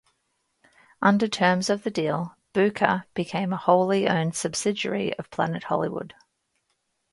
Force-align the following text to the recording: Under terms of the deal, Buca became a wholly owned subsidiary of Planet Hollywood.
Under 1.03 1.27
terms 1.27 1.69
of 1.69 1.83
the 1.83 1.91
deal, 1.91 2.35
Buca 2.55 3.05
became 3.13 3.53
a 3.53 3.57
wholly 3.57 4.07
owned 4.07 4.35
subsidiary 4.35 5.13
of 5.19 5.29
Planet 5.29 5.65
Hollywood. 5.65 6.15